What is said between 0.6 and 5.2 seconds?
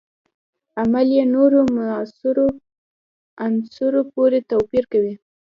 عمل یې نورو موثرو عناصرو پورې توپیر کوي.